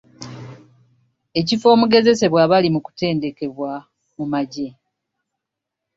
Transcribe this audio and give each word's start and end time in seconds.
Ekifo 1.39 1.65
omugezesebwa 1.75 2.39
abali 2.45 2.67
mu 2.75 2.79
kutendekebwa 2.85 3.71
mu 4.17 4.25
magye. 4.33 4.67